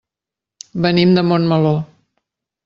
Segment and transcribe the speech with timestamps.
[0.85, 1.75] Venim de Montmeló.